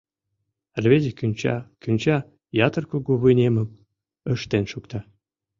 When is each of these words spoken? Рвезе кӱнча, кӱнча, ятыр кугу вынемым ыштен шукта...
Рвезе 0.83 1.11
кӱнча, 1.19 1.55
кӱнча, 1.81 2.17
ятыр 2.67 2.83
кугу 2.91 3.13
вынемым 3.23 3.69
ыштен 4.33 4.65
шукта... 4.71 4.99